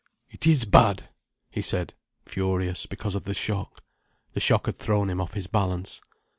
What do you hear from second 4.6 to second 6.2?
had thrown him off his balance.